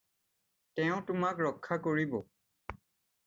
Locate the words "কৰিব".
1.89-2.17